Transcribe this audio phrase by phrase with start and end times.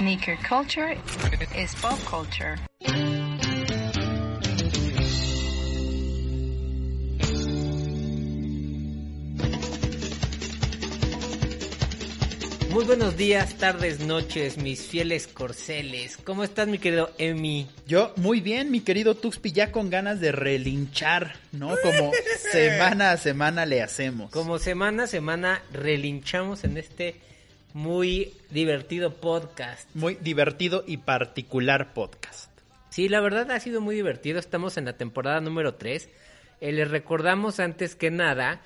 [0.00, 0.96] Sneaker culture
[1.54, 2.56] is pop culture.
[12.70, 16.16] Muy buenos días, tardes, noches, mis fieles corceles.
[16.16, 17.68] ¿Cómo estás, mi querido Emi?
[17.86, 21.74] Yo, muy bien, mi querido Tuxpi, ya con ganas de relinchar, ¿no?
[21.82, 22.12] Como
[22.50, 24.30] semana a semana le hacemos.
[24.30, 27.20] Como semana a semana relinchamos en este
[27.74, 29.88] muy divertido podcast.
[29.94, 32.50] Muy divertido y particular podcast.
[32.90, 34.38] Sí, la verdad ha sido muy divertido.
[34.38, 36.08] Estamos en la temporada número 3.
[36.60, 38.60] Eh, les recordamos antes que nada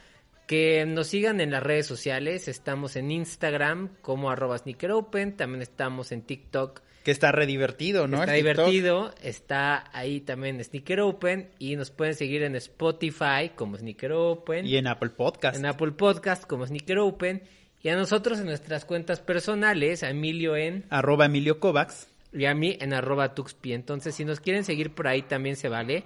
[0.46, 2.48] que nos sigan en las redes sociales.
[2.48, 5.36] Estamos en Instagram como arroba sneakeropen.
[5.36, 6.80] También estamos en TikTok.
[7.04, 8.22] Que está re divertido, ¿no?
[8.22, 8.56] Está TikTok.
[8.56, 9.14] divertido.
[9.22, 11.50] Está ahí también Sneaker Open.
[11.58, 14.66] Y nos pueden seguir en Spotify como Sneaker Open.
[14.66, 15.58] Y en Apple Podcast.
[15.58, 17.42] en Apple Podcast como Sneaker Open.
[17.84, 22.08] Y a nosotros en nuestras cuentas personales, a Emilio en Arroba Emilio Kovacs.
[22.32, 23.74] y a mí en arroba tuxpi.
[23.74, 26.04] Entonces, si nos quieren seguir por ahí también se vale.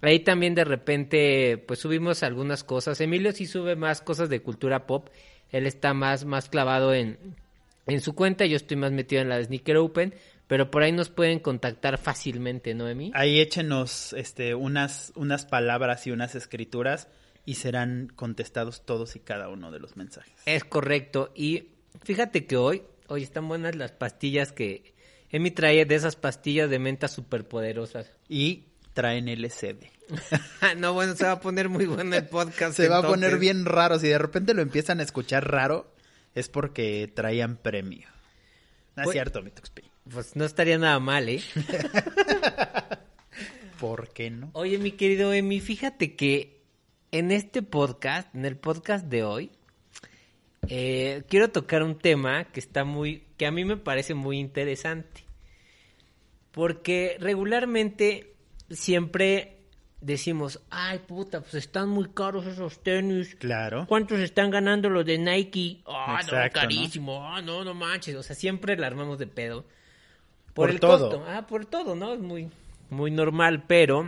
[0.00, 2.98] Ahí también de repente, pues subimos algunas cosas.
[3.02, 5.10] Emilio sí sube más cosas de cultura pop.
[5.50, 7.18] Él está más, más clavado en,
[7.86, 8.46] en su cuenta.
[8.46, 10.14] Yo estoy más metido en la de Sneaker Open.
[10.48, 13.12] Pero por ahí nos pueden contactar fácilmente, ¿no, Emi?
[13.14, 17.08] Ahí échenos este, unas, unas palabras y unas escrituras
[17.44, 20.34] y serán contestados todos y cada uno de los mensajes.
[20.46, 21.32] Es correcto.
[21.34, 21.68] Y
[22.02, 24.92] fíjate que hoy, hoy están buenas las pastillas que
[25.30, 28.10] Emi trae de esas pastillas de menta superpoderosas.
[28.28, 29.86] Y traen LCD.
[30.76, 32.76] no, bueno, se va a poner muy bueno el podcast.
[32.76, 33.98] Se va a poner bien raro.
[33.98, 35.92] Si de repente lo empiezan a escuchar raro,
[36.34, 38.06] es porque traían premio.
[38.94, 39.82] No es Pues- cierto, mi Tuxpi.
[40.10, 41.40] Pues no estaría nada mal, ¿eh?
[43.80, 44.50] ¿Por qué no?
[44.52, 46.61] Oye, mi querido Emi, fíjate que
[47.12, 49.50] en este podcast, en el podcast de hoy,
[50.68, 55.22] eh, quiero tocar un tema que está muy, que a mí me parece muy interesante.
[56.50, 58.34] Porque regularmente
[58.70, 59.58] siempre
[60.00, 63.34] decimos, ay puta, pues están muy caros esos tenis.
[63.36, 63.86] Claro.
[63.86, 65.82] ¿Cuántos están ganando los de Nike?
[65.86, 66.62] Ah, no, Exacto, ¿no?
[66.62, 67.26] carísimo.
[67.26, 68.16] Ah, no, no manches.
[68.16, 69.64] O sea, siempre la armamos de pedo.
[70.54, 71.10] Por el todo.
[71.10, 71.24] costo.
[71.28, 72.12] Ah, por todo, ¿no?
[72.14, 72.50] Es muy,
[72.90, 74.06] muy normal, pero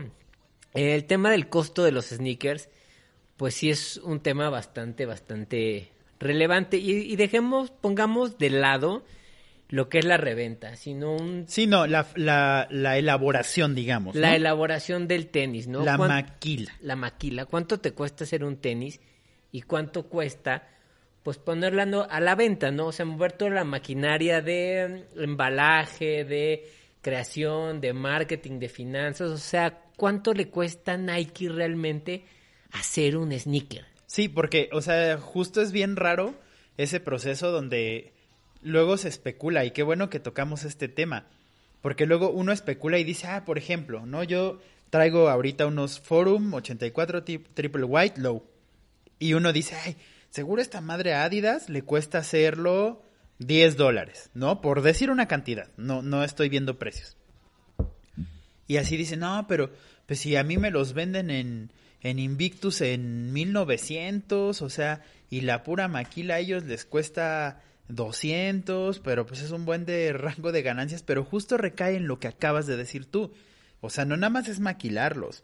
[0.75, 2.69] eh, el tema del costo de los sneakers,
[3.37, 5.91] pues sí es un tema bastante, bastante
[6.21, 6.77] relevante.
[6.79, 9.05] Y, y dejemos, pongamos de lado
[9.69, 14.15] lo que es la reventa, sino un, Sí, no, la, la, la elaboración, digamos.
[14.15, 14.35] la ¿no?
[14.37, 15.85] elaboración del tenis, ¿no?
[15.85, 16.73] La ¿Cuán- maquila.
[16.81, 19.01] la maquila, cuánto te cuesta hacer un tenis
[19.51, 20.69] y cuánto cuesta
[21.23, 22.89] pues ponerla no- a la venta, ¿no?
[22.89, 26.69] O sea, mover toda la maquinaria de embalaje, de
[27.01, 32.25] creación, de marketing, de finanzas, o sea, cuánto le cuesta Nike realmente
[32.75, 33.85] hacer un sneaker.
[34.07, 36.35] Sí, porque, o sea, justo es bien raro
[36.77, 38.13] ese proceso donde
[38.63, 41.27] luego se especula y qué bueno que tocamos este tema,
[41.81, 44.23] porque luego uno especula y dice, ah, por ejemplo, ¿no?
[44.25, 48.45] Yo traigo ahorita unos Forum 84 tip- Triple White Low
[49.19, 49.97] y uno dice, ay,
[50.31, 53.03] seguro esta madre Adidas le cuesta hacerlo
[53.39, 54.61] 10 dólares, ¿no?
[54.61, 57.17] Por decir una cantidad, no, no estoy viendo precios.
[58.67, 59.71] Y así dice, no, pero
[60.07, 61.71] pues si a mí me los venden en,
[62.05, 65.01] en Invictus en 1900, o sea,
[65.31, 70.13] y la pura maquila a ellos les cuesta 200, pero pues es un buen de
[70.17, 73.33] rango de ganancias, pero justo recae en lo que acabas de decir tú.
[73.81, 75.43] O sea, no nada más es maquilarlos.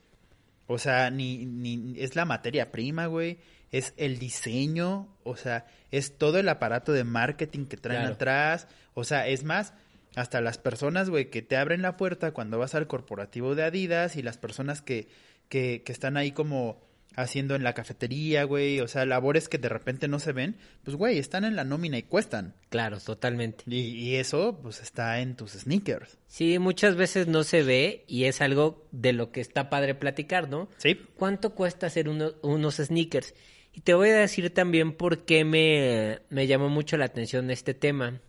[0.66, 3.38] O sea, ni, ni es la materia prima, güey.
[3.72, 8.14] Es el diseño, o sea, es todo el aparato de marketing que traen Claro.
[8.14, 8.68] atrás.
[8.94, 9.74] O sea, es más,
[10.16, 14.16] hasta las personas, güey, que te abren la puerta cuando vas al corporativo de Adidas
[14.16, 15.08] y las personas que,
[15.50, 19.68] que, que están ahí como haciendo en la cafetería, güey, o sea, labores que de
[19.68, 22.54] repente no se ven, pues, güey, están en la nómina y cuestan.
[22.70, 23.64] Claro, totalmente.
[23.66, 26.16] Y, y eso, pues, está en tus sneakers.
[26.28, 30.48] Sí, muchas veces no se ve y es algo de lo que está padre platicar,
[30.48, 30.68] ¿no?
[30.78, 30.98] Sí.
[31.16, 33.34] ¿Cuánto cuesta hacer uno- unos sneakers?
[33.72, 37.74] Y te voy a decir también por qué me, me llamó mucho la atención este
[37.74, 38.20] tema.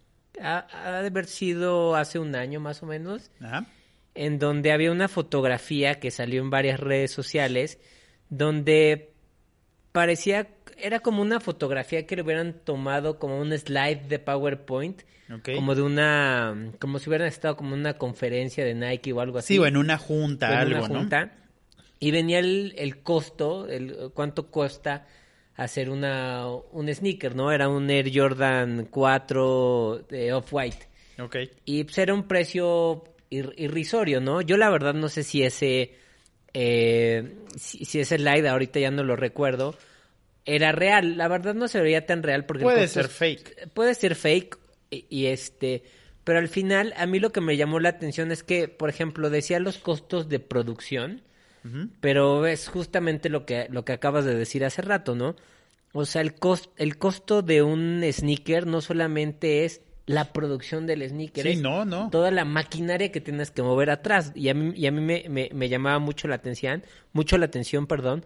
[0.42, 0.68] Ha,
[0.98, 3.68] ha de haber sido hace un año más o menos, Ajá.
[4.16, 7.80] En donde había una fotografía que salió en varias redes sociales,
[8.30, 9.12] donde
[9.92, 10.48] parecía,
[10.78, 15.02] era como una fotografía que le hubieran tomado como un slide de PowerPoint,
[15.34, 15.50] Ok.
[15.56, 19.38] como de una, como si hubieran estado como en una conferencia de Nike o algo
[19.38, 21.00] así Sí, o en una junta, en algo, una ¿no?
[21.00, 21.34] junta,
[22.00, 25.06] y venía el, el costo, el cuánto cuesta
[25.56, 27.52] hacer una un sneaker, ¿no?
[27.52, 30.88] Era un Air Jordan 4 de Off-White.
[31.20, 31.36] Ok.
[31.66, 34.42] Y pues era un precio ir- irrisorio, ¿no?
[34.42, 35.96] Yo la verdad no sé si ese
[36.54, 39.76] eh, si, si ese slide ahorita ya no lo recuerdo
[40.46, 41.18] era real.
[41.18, 43.70] La verdad no se veía tan real porque el Puede ser fake.
[43.74, 44.58] Puede ser fake
[44.90, 45.84] y, y este,
[46.24, 49.30] pero al final a mí lo que me llamó la atención es que, por ejemplo,
[49.30, 51.22] decía los costos de producción,
[52.02, 55.36] pero es justamente lo que, lo que acabas de decir hace rato, ¿no?
[55.94, 61.08] O sea, el, cos- el costo de un sneaker no solamente es la producción del
[61.08, 62.10] sneaker, Sí, es no, no.
[62.10, 64.32] toda la maquinaria que tienes que mover atrás.
[64.36, 66.84] Y a mí, y a mí me, me- me llamaba mucho la atención,
[67.14, 68.26] mucho la atención, perdón,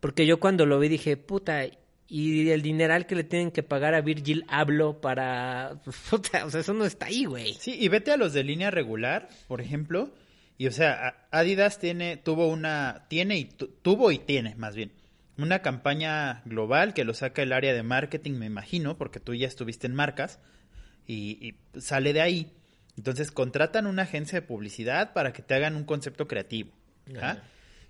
[0.00, 1.62] porque yo cuando lo vi dije, puta,
[2.08, 5.80] y el dineral que le tienen que pagar a Virgil Abloh para...
[6.10, 7.54] Puta, o sea, eso no está ahí, güey.
[7.54, 10.10] Sí, y vete a los de línea regular, por ejemplo,
[10.58, 14.92] y o sea, Adidas tiene, tuvo una, tiene y tu- tuvo y tiene, más bien,
[15.38, 19.48] una campaña global que lo saca el área de marketing, me imagino, porque tú ya
[19.48, 20.38] estuviste en marcas,
[21.06, 22.52] y, y sale de ahí.
[22.96, 26.70] Entonces contratan una agencia de publicidad para que te hagan un concepto creativo.
[27.20, 27.38] ¿ah?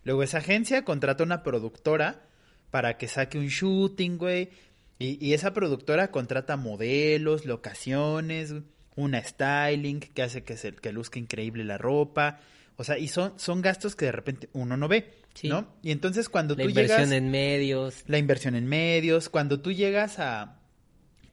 [0.05, 2.23] Luego esa agencia contrata una productora
[2.71, 4.51] para que saque un shooting, güey.
[4.99, 8.55] Y, y esa productora contrata modelos, locaciones,
[8.97, 12.41] una styling que hace que, se, que luzca increíble la ropa.
[12.77, 15.49] O sea, y son, son gastos que de repente uno no ve, Sí.
[15.49, 15.69] ¿no?
[15.83, 17.13] Y entonces cuando La tú inversión llegas...
[17.13, 18.05] en medios.
[18.07, 20.57] La inversión en medios, cuando tú llegas a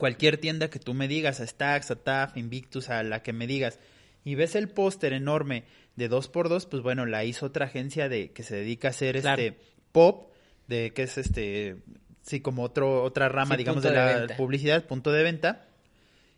[0.03, 3.47] cualquier tienda que tú me digas, a Stax, a TAF, Invictus, a la que me
[3.47, 3.79] digas,
[4.25, 5.63] y ves el póster enorme
[5.95, 9.41] de 2x2, pues bueno, la hizo otra agencia de que se dedica a hacer Claro.
[9.41, 9.57] este
[9.93, 10.33] pop,
[10.67, 11.77] de que es este,
[12.21, 14.35] sí, como otro, otra rama, Sí, digamos, de la venta.
[14.35, 15.67] publicidad, punto de venta.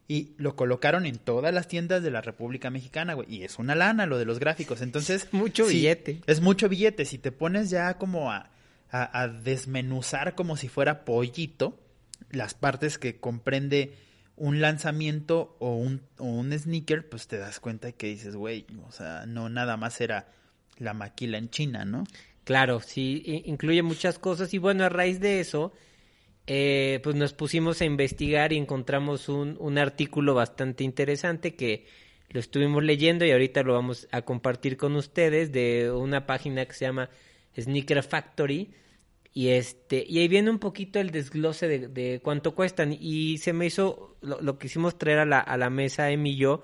[0.08, 3.28] Y lo colocaron en todas las tiendas de la República Mexicana, güey.
[3.34, 4.82] Y es una lana lo de los gráficos.
[4.84, 5.28] Entonces.
[5.32, 6.22] Mucho sí, billete.
[6.28, 7.06] Es mucho billete.
[7.06, 8.52] Si te pones ya como a,
[8.92, 11.80] a, a desmenuzar como si fuera pollito
[12.32, 13.94] las partes que comprende
[14.38, 18.92] un lanzamiento o un, o un sneaker, pues te das cuenta que dices, güey, o
[18.92, 20.28] sea, no nada más era
[20.78, 22.04] la maquila en China, ¿no?
[22.44, 25.74] Claro, sí, incluye muchas cosas y bueno, a raíz de eso,
[26.48, 31.88] eh, pues nos pusimos a investigar y encontramos un, un artículo bastante interesante que
[32.30, 36.74] lo estuvimos leyendo y ahorita lo vamos a compartir con ustedes de una página que
[36.74, 37.10] se llama
[37.58, 38.70] Sneaker Factory
[39.36, 43.52] y este y ahí viene un poquito el desglose de, de cuánto cuestan y se
[43.52, 46.64] me hizo lo, lo quisimos traer a la, a la mesa Emi y yo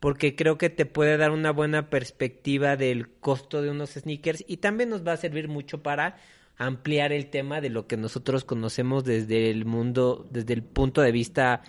[0.00, 4.56] porque creo que te puede dar una buena perspectiva del costo de unos sneakers y
[4.56, 6.16] también nos va a servir mucho para
[6.56, 11.12] ampliar el tema de lo que nosotros conocemos desde el mundo, desde el punto de
[11.12, 11.62] vista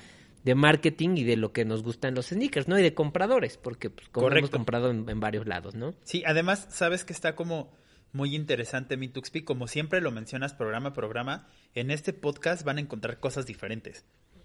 [0.46, 2.80] de marketing y de lo que nos gustan los sneakers, ¿no?
[2.80, 5.96] Y de compradores, porque pues, como hemos comprado en, en varios lados, ¿no?
[6.04, 7.72] Sí, además, sabes que está como
[8.14, 12.78] muy interesante mi Tuxpi, como siempre lo mencionas programa a programa, en este podcast van
[12.78, 14.04] a encontrar cosas diferentes.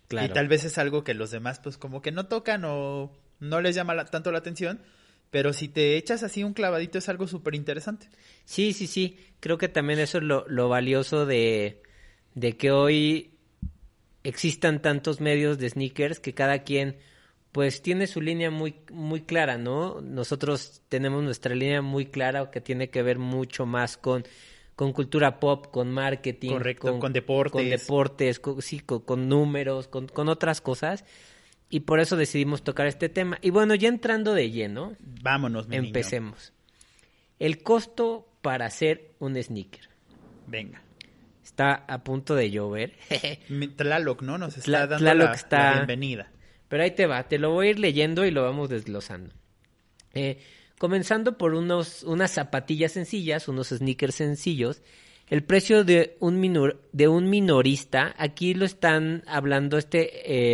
[0.09, 0.27] Claro.
[0.27, 3.61] Y tal vez es algo que los demás pues como que no tocan o no
[3.61, 4.81] les llama la- tanto la atención,
[5.31, 8.09] pero si te echas así un clavadito es algo súper interesante.
[8.45, 9.19] Sí, sí, sí.
[9.41, 11.83] Creo que también eso es lo, lo valioso de,
[12.35, 13.31] de que hoy
[14.23, 16.97] existan tantos medios de sneakers que cada quien
[17.55, 20.01] pues tiene su línea muy muy clara, ¿no?
[20.01, 24.25] Nosotros tenemos nuestra línea muy clara que tiene que ver mucho más con
[24.75, 27.53] con cultura pop, con marketing, Correcto, con deportes.
[27.53, 31.05] con deportes, con, sí, con, con números, con, con otras cosas.
[31.71, 33.39] Y por eso decidimos tocar este tema.
[33.41, 35.87] Y bueno, ya entrando de lleno, Vámonos, mi niño.
[35.87, 36.53] empecemos.
[37.39, 39.89] El costo para hacer un sneaker.
[40.49, 40.83] Venga.
[41.45, 42.95] Está a punto de llover.
[43.77, 44.39] Tlaloc, ¿no?
[44.39, 46.33] Nos está Tla- dando Tlaloc la, está- la bienvenida.
[46.69, 49.35] Pero ahí te va, te lo voy a ir leyendo y lo vamos desglosando.
[50.15, 50.39] Eh,
[50.79, 54.83] comenzando por unos, unas zapatillas sencillas, unos sneakers sencillos.
[55.29, 60.11] El precio de un, minor, de un minorista, aquí lo están hablando, este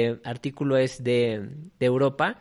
[0.09, 2.41] eh, artículo es de, de Europa,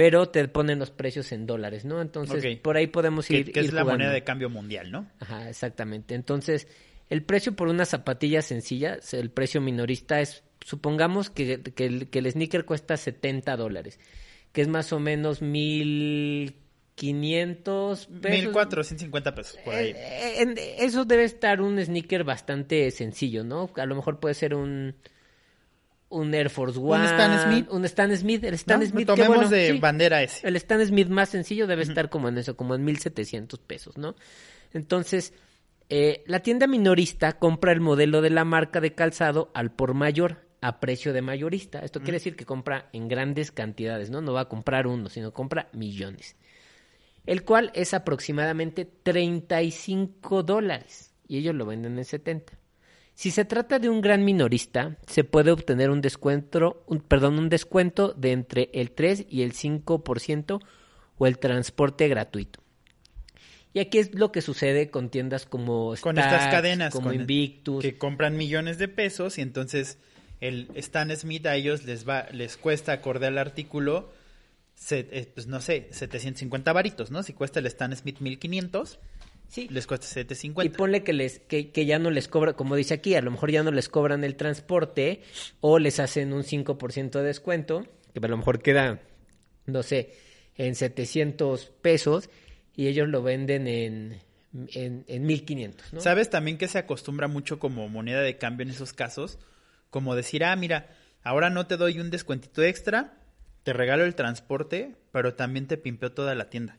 [0.00, 2.00] pero te ponen los precios en dólares, ¿no?
[2.00, 3.52] Entonces, por ahí podemos ir.
[3.52, 3.98] que es ir la jugando.
[3.98, 5.06] moneda de cambio mundial, ¿no?
[5.20, 6.14] Ajá, exactamente.
[6.14, 6.66] Entonces,
[7.10, 12.18] el precio por una zapatilla sencilla, el precio minorista es, supongamos que, que el, que
[12.20, 13.98] el sneaker cuesta 70 dólares,
[14.52, 18.46] que es más o menos 1500 pesos.
[18.46, 19.90] 1450 pesos por ahí.
[19.96, 23.70] Eh, en- eso debe estar un sneaker bastante sencillo, ¿no?
[23.76, 24.94] A lo mejor puede ser un
[26.12, 27.68] un Air Force One, Stan Smith.
[27.70, 28.86] un Stan Smith, el Stan ¿No?
[28.86, 29.78] Smith, que Tomemos bueno, de sí.
[29.78, 30.44] bandera ese.
[30.48, 34.16] El Stan Smith más sencillo debe estar como en eso, como en 1700 pesos, ¿no?
[34.72, 35.32] Entonces,
[35.88, 40.38] eh, la tienda minorista compra el modelo de la marca de calzado al por mayor,
[40.60, 41.80] a precio de mayorista.
[41.80, 44.20] Esto quiere decir que compra en grandes cantidades, ¿no?
[44.20, 46.36] No va a comprar uno, sino compra millones.
[47.26, 52.54] El cual es aproximadamente 35 dólares y ellos lo venden en 70.
[53.14, 57.48] Si se trata de un gran minorista, se puede obtener un descuento, un, perdón, un
[57.50, 60.60] descuento de entre el 3 y el 5%
[61.18, 62.60] o el transporte gratuito.
[63.72, 66.92] Y aquí es lo que sucede con tiendas como Con estas cadenas.
[66.92, 67.82] como con- Invictus.
[67.82, 69.98] Que compran millones de pesos y entonces
[70.40, 74.10] el Stan Smith a ellos les va les cuesta acorde al artículo
[74.74, 77.22] se- eh, pues no sé, 750 varitos, ¿no?
[77.22, 78.98] Si cuesta el Stan Smith 1500,
[79.48, 79.66] Sí.
[79.70, 80.76] les cuesta Y 750.
[80.78, 83.50] ponle que les que, que ya no les cobra, como dice aquí, a lo mejor
[83.50, 85.20] ya no les cobran el transporte
[85.60, 89.00] o les hacen un 5% de descuento, que a lo mejor queda,
[89.66, 90.14] no sé,
[90.56, 92.30] en 700 pesos
[92.76, 94.20] y ellos lo venden en,
[94.72, 96.00] en, en 1500, ¿no?
[96.00, 99.38] ¿Sabes también que se acostumbra mucho como moneda de cambio en esos casos?
[99.90, 100.88] Como decir, ah, mira,
[101.22, 103.18] ahora no te doy un descuentito extra,
[103.62, 106.78] te regalo el transporte, pero también te pimpeo toda la tienda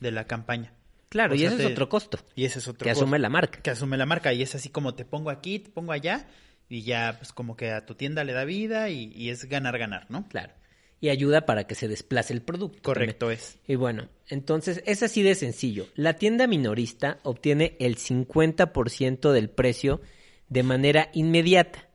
[0.00, 0.72] de la campaña.
[1.08, 3.04] Claro, O y te- es otro costo Y ese es otro que costo.
[3.04, 3.60] asume la marca.
[3.60, 6.28] Que asume la marca y es así como te pongo aquí, te pongo allá
[6.68, 9.76] y ya pues como que a tu tienda le da vida y, y es ganar,
[9.76, 10.28] ganar, ¿no?
[10.28, 10.52] Claro.
[11.00, 12.78] Y ayuda para que se desplace el producto.
[12.82, 13.40] Correcto también.
[13.40, 13.58] es.
[13.66, 15.88] Y bueno, entonces es así de sencillo.
[15.96, 20.00] La tienda minorista obtiene el 50% del precio
[20.48, 21.88] de manera inmediata,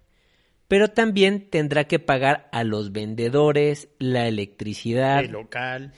[0.67, 5.93] pero también tendrá que pagar a los vendedores, la electricidad, El local.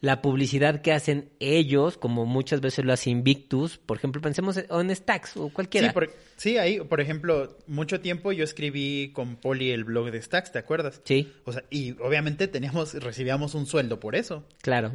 [0.00, 4.96] la publicidad que hacen ellos, como muchas veces lo hace Invictus, por ejemplo, pensemos en-
[4.96, 5.88] Stacks o cualquiera.
[5.88, 10.20] Sí, por- sí, ahí, por ejemplo, mucho tiempo yo escribí con Poli el blog de
[10.22, 11.00] Stacks, ¿te acuerdas?
[11.04, 14.44] Sí, O sea, y obviamente teníamos, recibíamos un sueldo por eso.
[14.60, 14.92] claro.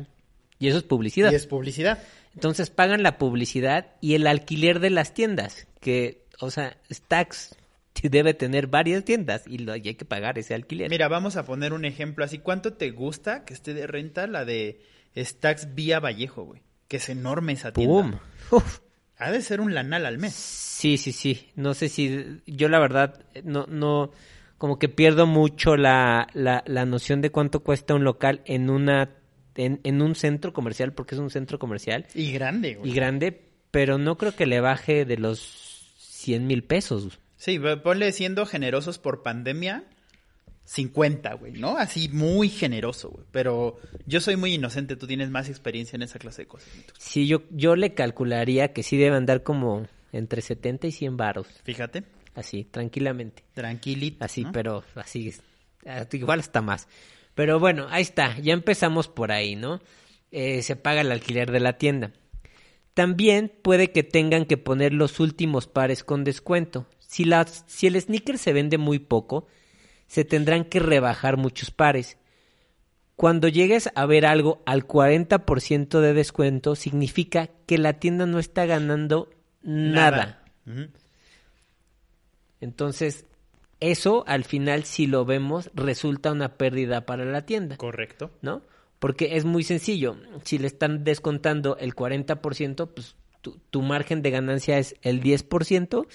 [0.59, 1.31] Y eso es publicidad.
[1.31, 2.01] Y es publicidad.
[2.33, 7.55] Entonces pagan la publicidad y el alquiler de las tiendas, que, o sea, Stacks
[8.09, 10.89] debe tener varias tiendas y, lo, y hay que pagar ese alquiler.
[10.89, 12.39] Mira, vamos a poner un ejemplo así.
[12.39, 14.81] ¿Cuánto te gusta que esté de renta la de
[15.15, 16.61] Stacks Vía Vallejo, güey?
[16.87, 17.93] Que es enorme esa tienda.
[17.93, 18.57] ¡Pum!
[18.57, 18.79] Uf.
[19.17, 20.33] Ha de ser un lanal al mes.
[20.33, 21.49] Sí, sí, sí.
[21.55, 22.41] No sé si.
[22.45, 23.65] Yo, la verdad, no.
[23.67, 24.11] no
[24.57, 29.11] como que pierdo mucho la, la, la noción de cuánto cuesta un local en una
[29.55, 32.91] en, en un centro comercial, porque es un centro comercial Y grande, güey.
[32.91, 35.39] y grande, pero no creo que le baje de los
[35.99, 37.19] 100 mil pesos.
[37.37, 39.85] Sí, ponle siendo generosos por pandemia,
[40.65, 41.77] 50, güey, ¿no?
[41.77, 43.25] Así muy generoso, güey.
[43.31, 46.69] Pero yo soy muy inocente, tú tienes más experiencia en esa clase de cosas.
[46.97, 51.47] Sí, yo, yo le calcularía que sí debe andar como entre 70 y 100 varos,
[51.63, 52.03] Fíjate,
[52.35, 53.43] así, tranquilamente.
[53.53, 54.25] tranquilito.
[54.25, 54.51] Así, ¿no?
[54.51, 55.33] pero así,
[55.85, 56.87] ah, igual hasta más.
[57.33, 59.79] Pero bueno, ahí está, ya empezamos por ahí, ¿no?
[60.31, 62.11] Eh, se paga el alquiler de la tienda.
[62.93, 66.87] También puede que tengan que poner los últimos pares con descuento.
[67.07, 69.47] Si, las, si el sneaker se vende muy poco,
[70.07, 72.17] se tendrán que rebajar muchos pares.
[73.15, 78.65] Cuando llegues a ver algo al 40% de descuento, significa que la tienda no está
[78.65, 79.29] ganando
[79.63, 80.43] nada.
[82.59, 83.25] Entonces,
[83.79, 88.31] eso al final, si lo vemos, resulta una pérdida para la tienda, Correcto.
[88.41, 88.61] ¿no?
[88.99, 90.17] Porque es muy sencillo.
[90.43, 96.05] Si le están descontando el 40%, pues tu, tu margen de ganancia es el 10%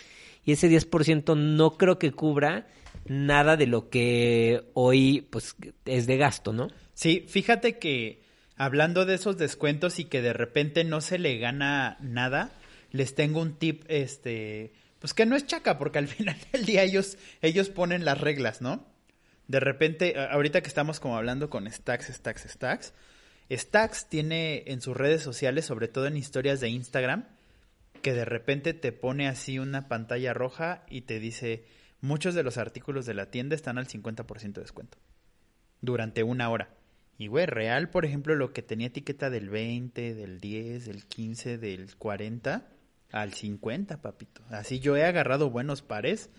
[0.44, 2.66] y ese 10% no creo que cubra
[3.06, 6.68] nada de lo que hoy pues es de gasto, ¿no?
[6.94, 8.22] Sí, fíjate que
[8.56, 12.52] hablando de esos descuentos y que de repente no se le gana nada,
[12.90, 16.82] les tengo un tip, este, pues que no es chaca, porque al final del día
[16.82, 18.86] ellos, ellos ponen las reglas, ¿no?
[19.48, 22.94] De repente, ahorita que estamos como hablando con Stacks, Stacks, Stacks,
[23.50, 27.26] Stacks tiene en sus redes sociales, sobre todo en historias de Instagram,
[28.02, 31.64] que de repente te pone así una pantalla roja y te dice,
[32.00, 34.98] muchos de los artículos de la tienda están al 50% de descuento
[35.80, 36.74] durante una hora.
[37.18, 41.58] Y güey, real, por ejemplo, lo que tenía etiqueta del 20, del 10, del 15,
[41.58, 42.68] del 40,
[43.12, 44.42] al 50, papito.
[44.50, 46.30] Así yo he agarrado buenos pares,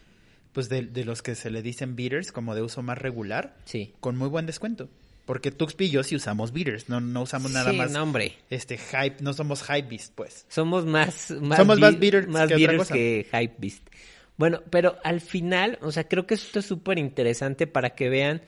[0.52, 3.94] pues de, de los que se le dicen beaters, como de uso más regular, Sí.
[4.00, 4.90] con muy buen descuento.
[5.26, 8.34] Porque Tuxpi y yo sí usamos beaters, no, no usamos nada Sí, más no, hombre.
[8.50, 10.46] este hype, no somos hype beast, pues.
[10.50, 12.94] Somos más, más, Somos más beat- beaters más que beaters cosa.
[12.94, 13.88] que Hypebeast.
[14.36, 18.42] Bueno, pero al final, o sea, creo que esto es súper interesante para que vean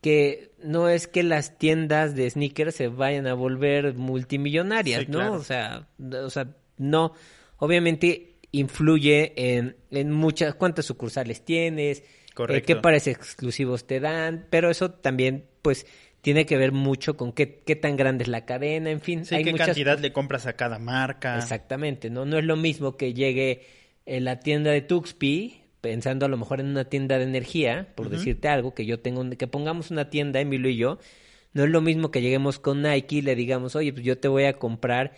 [0.00, 5.18] que no es que las tiendas de sneakers se vayan a volver multimillonarias, Sí, ¿no?
[5.18, 5.32] claro.
[5.34, 5.88] O sea,
[6.22, 7.14] o sea, no.
[7.56, 12.66] Obviamente influye en, en muchas, cuántas sucursales tienes, eh, Correcto.
[12.66, 15.86] qué pares exclusivos te dan, pero eso también, pues,
[16.20, 19.24] tiene que ver mucho con qué, qué tan grande es la cadena, en fin.
[19.24, 21.36] Sí, hay qué muchas cantidad le compras a cada marca.
[21.38, 22.24] Exactamente, ¿no?
[22.24, 23.62] No es lo mismo que llegue
[24.06, 28.08] en la tienda de Tuxpi, pensando a lo mejor en una tienda de energía, por
[28.08, 30.98] decirte algo, que yo tengo, un- que pongamos una tienda, Emilio y yo,
[31.52, 34.28] no es lo mismo que lleguemos con Nike y le digamos, oye, pues yo te
[34.28, 35.12] voy a comprar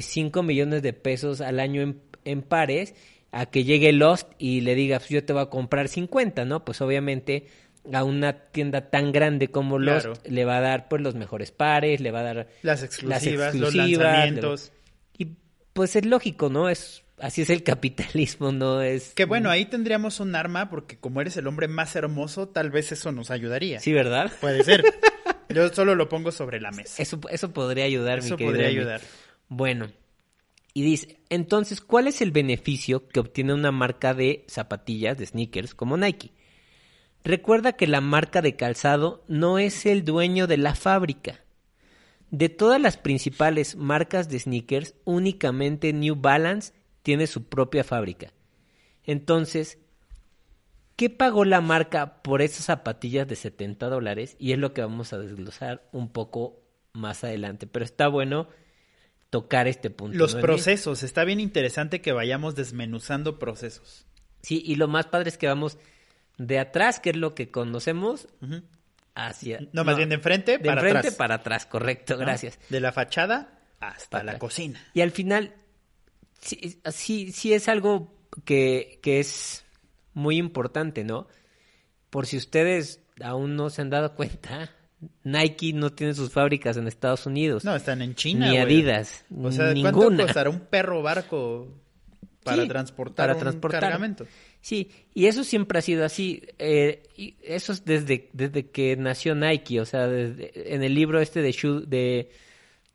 [0.00, 2.94] 5 millones de pesos al año en, en pares,
[3.32, 6.64] a que llegue Lost y le diga, pues yo te voy a comprar 50, ¿no?
[6.64, 7.46] Pues obviamente
[7.92, 10.20] a una tienda tan grande como Lost Claro.
[10.28, 13.68] le va a dar pues los mejores pares, le va a dar Las exclusivas, los
[13.74, 14.72] exclusivas, lanzamientos.
[15.16, 15.28] y
[15.72, 16.68] pues es lógico, ¿no?
[16.68, 21.20] Es así es el capitalismo, no es Que bueno, ahí tendríamos un arma porque como
[21.20, 23.80] eres el hombre más hermoso, tal vez eso nos ayudaría.
[23.80, 24.30] Sí, ¿verdad?
[24.40, 24.84] Puede ser.
[25.48, 27.02] Yo solo lo pongo sobre la mesa.
[27.02, 29.00] Eso, eso podría ayudar, Eso mi querido podría ayudar.
[29.48, 29.90] Bueno,
[30.72, 35.74] y dice, entonces, ¿cuál es el beneficio que obtiene una marca de zapatillas, de sneakers,
[35.74, 36.32] como Nike?
[37.24, 41.40] Recuerda que la marca de calzado no es el dueño de la fábrica.
[42.30, 46.72] De todas las principales marcas de sneakers, únicamente New Balance
[47.02, 48.32] tiene su propia fábrica.
[49.04, 49.78] Entonces,
[50.94, 54.36] ¿qué pagó la marca por esas zapatillas de 70 dólares?
[54.38, 56.62] Y es lo que vamos a desglosar un poco
[56.92, 57.66] más adelante.
[57.66, 58.48] Pero está bueno
[59.30, 60.18] tocar este punto.
[60.18, 61.02] Los ¿no, procesos.
[61.02, 64.06] Está bien interesante que vayamos desmenuzando procesos.
[64.42, 65.78] Sí, y lo más padre es que vamos
[66.36, 68.28] de atrás, que es lo que conocemos,
[69.14, 69.60] hacia...
[69.72, 71.14] No, más bien de enfrente de para enfrente atrás.
[71.14, 72.20] para atrás, correcto, ¿no?
[72.20, 72.58] gracias.
[72.68, 74.40] De la fachada hasta Para la atrás.
[74.40, 74.84] cocina.
[74.94, 75.54] Y al final,
[76.40, 78.12] sí, sí, sí es algo
[78.44, 79.64] que, que es
[80.14, 81.28] muy importante, ¿no?
[82.08, 84.70] Por si ustedes aún no se han dado cuenta,
[85.24, 87.64] Nike no tiene sus fábricas en Estados Unidos.
[87.64, 88.46] No, están en China.
[88.46, 88.62] Ni güey.
[88.62, 90.24] Adidas, O sea, ¿cuánto ninguna.
[90.24, 91.68] costará un perro barco
[92.44, 93.80] para Sí, transportar para un transportar.
[93.80, 94.26] cargamento?
[94.60, 96.42] Sí, y eso siempre ha sido así.
[96.58, 99.80] eh, y eso es desde, desde que nació Nike.
[99.80, 102.30] O sea, desde- en el libro este de Shoe, de,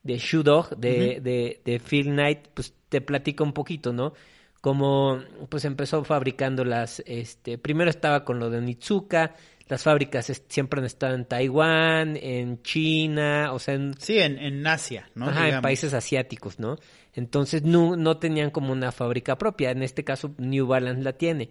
[0.03, 4.13] de Shoe Dog, de, de, de Phil Knight, pues te platico un poquito, ¿no?
[4.61, 9.35] Como pues empezó fabricando las, este, primero estaba con lo de Nitsuka,
[9.67, 14.37] las fábricas es- siempre han estado en Taiwán, en China, o sea, en, Sí, en,
[14.37, 15.27] en Asia, ¿no?
[15.29, 16.77] Ajá, en países asiáticos, ¿no?
[17.13, 19.71] Entonces no, no tenían como una fábrica propia.
[19.71, 21.49] En este caso, New Balance la tiene.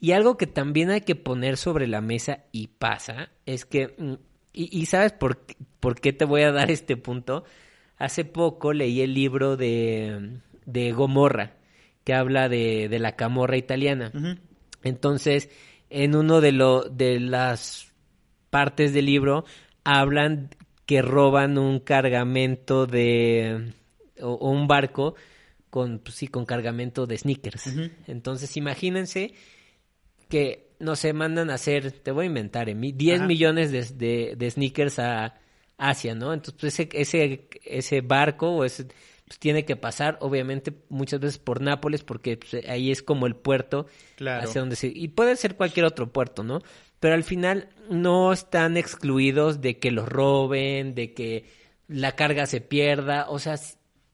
[0.00, 4.12] Y algo que también hay que poner sobre la mesa y pasa es que, mm,
[4.52, 7.44] y, y ¿sabes por, qué- por qué te voy a dar este punto?
[7.96, 11.56] Hace poco leí el libro de, de Gomorra,
[12.04, 14.12] que habla de, de la camorra italiana.
[14.84, 15.50] Entonces,
[15.90, 17.92] en uno de, lo, de las
[18.50, 19.44] partes del libro
[19.84, 20.50] hablan
[20.86, 23.72] que roban un cargamento de
[24.20, 25.14] o, o un barco
[25.70, 27.66] con pues sí con cargamento de sneakers.
[28.06, 29.34] Entonces, imagínense
[30.28, 33.26] que no se mandan a hacer, te voy a inventar, en 10 Ajá.
[33.26, 35.34] millones de, de, de sneakers a
[35.76, 36.32] Asia, ¿no?
[36.32, 38.86] Entonces, pues, ese, ese, ese barco o ese,
[39.28, 43.36] pues, tiene que pasar, obviamente, muchas veces por Nápoles, porque pues, ahí es como el
[43.36, 43.86] puerto
[44.16, 44.42] Claro.
[44.44, 44.88] hacia donde se...
[44.88, 46.60] Y puede ser cualquier otro puerto, ¿no?
[46.98, 51.44] Pero al final no están excluidos de que los roben, de que
[51.86, 53.54] la carga se pierda, o sea,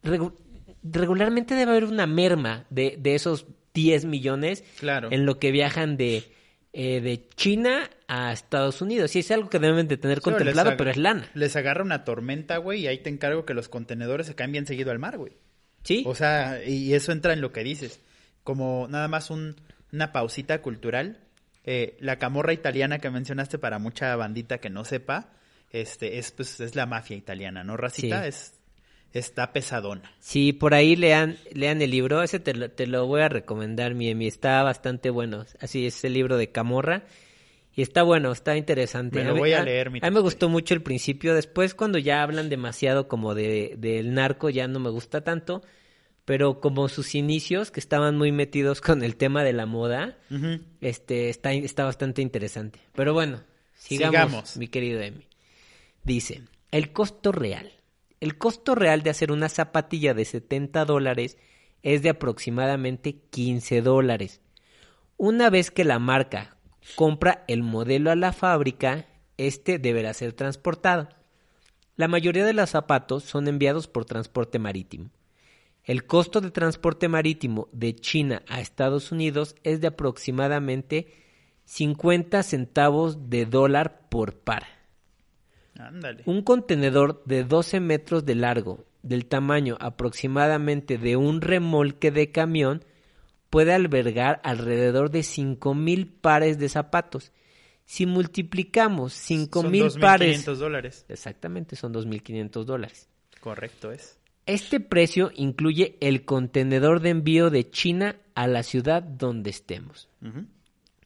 [0.02, 0.34] regu-
[0.82, 5.08] regularmente debe haber una merma de, de esos 10 millones Claro.
[5.10, 6.24] en lo que viajan de,
[6.74, 9.14] eh, de China a Estados Unidos.
[9.16, 11.26] Y es algo que deben de tener Sí, contemplado, pero es lana.
[11.34, 14.90] Les agarra una tormenta, güey, y ahí te encargo que los contenedores se cambien seguido
[14.90, 15.32] al mar, güey.
[15.84, 16.02] ¿Sí?
[16.06, 18.00] O sea, y eso entra en lo que dices.
[18.42, 19.56] Como nada más un,
[19.92, 21.20] una pausita cultural.
[21.66, 25.30] eh, la camorra italiana que mencionaste para mucha bandita que no sepa,
[25.70, 27.76] este, es pues es la mafia italiana, ¿no?
[27.76, 28.28] Racita Sí.
[28.28, 28.53] es
[29.18, 30.12] está pesadona.
[30.20, 33.94] Sí, por ahí lean, lean el libro, ese te lo, te lo voy a recomendar,
[33.94, 35.44] mi Emi, está bastante bueno.
[35.60, 37.04] Así es el libro de Camorra.
[37.76, 39.18] Y está bueno, está interesante.
[39.18, 41.34] Me lo voy a leer, mi A mí me gustó mucho el principio.
[41.34, 45.62] Después, cuando ya hablan demasiado como de del narco, ya no me gusta tanto.
[46.24, 50.16] Pero como sus inicios, que estaban muy metidos con el tema de la moda,
[50.80, 52.78] este está, está bastante interesante.
[52.94, 53.42] Pero bueno,
[53.74, 54.56] sigamos, Sigamos.
[54.56, 55.26] mi querido Emi.
[56.02, 57.72] Dice, el costo real.
[58.24, 61.36] El costo real de hacer una zapatilla de 70 dólares
[61.82, 64.40] es de aproximadamente 15 dólares.
[65.18, 66.56] Una vez que la marca
[66.94, 71.10] compra el modelo a la fábrica, este deberá ser transportado.
[71.96, 75.10] La mayoría de los zapatos son enviados por transporte marítimo.
[75.82, 81.12] El costo de transporte marítimo de China a Estados Unidos es de aproximadamente
[81.66, 84.73] 50 centavos de dólar por par.
[85.78, 86.22] Ándale.
[86.26, 92.84] Un contenedor de 12 metros de largo, del tamaño aproximadamente de un remolque de camión,
[93.50, 97.32] puede albergar alrededor de 5.000 pares de zapatos.
[97.84, 100.46] Si multiplicamos Son 5.000 pares...
[100.46, 101.04] 2.500 dólares.
[101.08, 103.08] Exactamente, son 2.500 dólares.
[103.40, 104.18] Correcto es.
[104.46, 110.08] Este precio incluye el contenedor de envío de China a la ciudad donde estemos.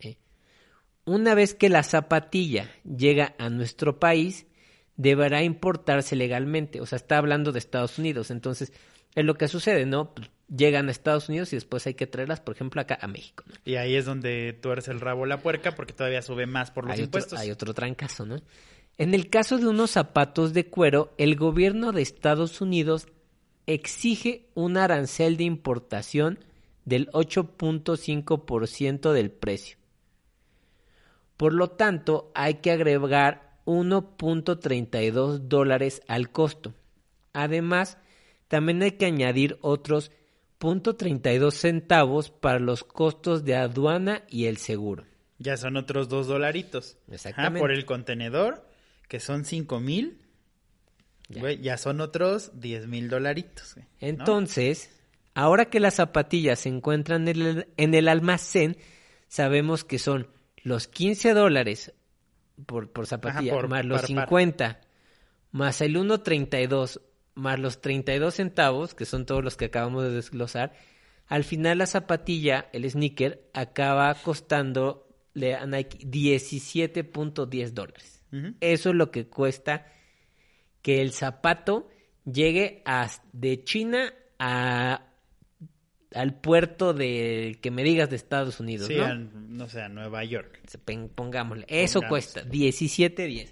[0.00, 0.16] ¿eh?
[1.04, 4.46] Una vez que la zapatilla llega a nuestro país,
[4.98, 6.82] deberá importarse legalmente.
[6.82, 8.30] O sea, está hablando de Estados Unidos.
[8.30, 8.72] Entonces,
[9.14, 10.12] es lo que sucede, ¿no?
[10.12, 13.44] Pues, Llegan a Estados Unidos y después hay que traerlas, por ejemplo, acá a México.
[13.46, 13.54] ¿no?
[13.66, 16.94] Y ahí es donde tuerce el rabo la puerca porque todavía sube más por los
[16.94, 17.38] hay, otro, impuestos.
[17.38, 18.40] hay otro trancazo, ¿no?
[18.96, 23.08] En el caso de unos zapatos de cuero, el gobierno de Estados Unidos
[23.66, 26.38] exige un arancel de importación
[26.87, 29.76] del 8.5% del precio.
[31.37, 36.74] Por lo tanto, hay que agregar 1.32 dólares al costo.
[37.35, 37.98] Además,
[38.48, 40.11] también hay que añadir otros
[40.59, 45.04] 0.32 centavos para los costos de aduana y el seguro.
[45.38, 46.96] Ya son otros dos dolaritos.
[47.11, 47.59] Exactamente.
[47.59, 48.66] Ajá, por el contenedor,
[49.07, 50.18] que son cinco mil.
[51.28, 51.40] Ya.
[51.42, 51.76] güey, Ya.
[51.76, 53.74] son otros diez mil dolaritos.
[53.74, 54.09] güey, ¿no?
[54.09, 54.90] Entonces,
[55.35, 58.78] ahora que las zapatillas se encuentran en el, en el almacén,
[59.28, 60.26] sabemos que son
[60.64, 61.92] los 15 dólares
[62.66, 64.25] por, por zapatilla, por más los par, par.
[64.29, 64.81] 50,
[65.53, 67.01] más el 1.32,
[67.35, 70.73] más los 32 centavos, que son todos los que acabamos de desglosar,
[71.27, 78.25] al final la zapatilla, el sneaker, acaba costando a Nike 17.10 dólares.
[78.33, 78.55] Ujú.
[78.61, 79.87] Eso es lo que cuesta
[80.83, 81.88] que el zapato
[82.25, 85.08] llegue a, de China a,
[86.14, 89.05] al puerto de que me digas de Estados Unidos, Sí, ¿no?
[89.05, 90.61] a- no sé, a Nueva York.
[91.14, 91.64] Pongámosle.
[91.68, 93.51] Eso cuesta 17.10.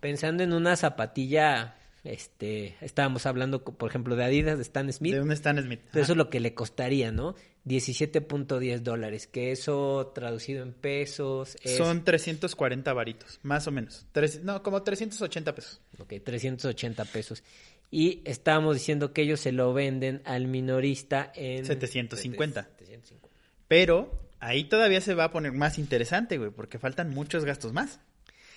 [0.00, 5.12] Pensando en una zapatilla, este, estábamos hablando, por ejemplo, de Adidas, de Stan Smith.
[5.12, 5.80] ¿De dónde está Smith?
[5.90, 6.12] Eso Ajá.
[6.12, 7.34] es lo que le costaría, ¿no?
[7.64, 11.76] 17.10 dólares, que eso traducido en pesos es...
[11.76, 14.06] Son 340 varitos, más o menos.
[14.12, 15.80] Tres- no, como 380 pesos.
[15.98, 17.42] Ok, 380 pesos.
[17.90, 21.64] Y estábamos diciendo que ellos se lo venden al minorista en...
[21.64, 22.62] 750.
[22.78, 23.28] 750.
[23.66, 28.00] Pero ahí todavía se va a poner más interesante, güey, porque faltan muchos gastos más.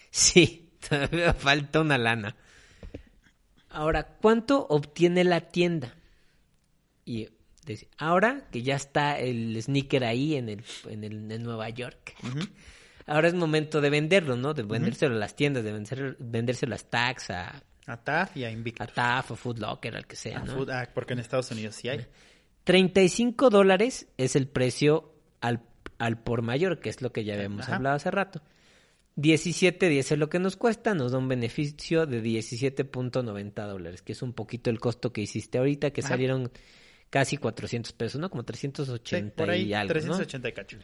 [0.10, 2.36] Sí, todavía falta una lana.
[3.70, 5.96] Ahora, ¿cuánto obtiene la tienda?
[7.06, 7.30] Y
[7.98, 12.16] ahora que ya está el sneaker ahí en el, en el en Nueva York,
[13.06, 14.54] ahora es momento de venderlo, ¿no?
[14.54, 18.52] De vendérselo a las tiendas, de vencer- vendérselo a Stax, a, A TAF y a
[18.52, 18.88] Invictus.
[18.88, 20.56] a TAF, a Food Locker, al que sea, A ¿no?
[20.58, 22.06] Food- ah, porque en Estados Unidos sí hay.
[22.64, 25.62] 35 dólares es el precio al,
[25.98, 27.76] al por mayor, que es lo que ya habíamos Ajá.
[27.78, 28.42] hablado hace rato.
[29.16, 34.14] 17, 10 es lo que nos cuesta, nos da un beneficio de 17.90 dólares, que
[34.14, 36.10] es un poquito el costo que hiciste ahorita, que Ajá.
[36.10, 36.52] salieron
[37.10, 38.30] casi 400 pesos, ¿no?
[38.30, 40.00] Como Sí, 380 por ahí y algo, ¿no?
[40.00, 40.78] 380 y cacho.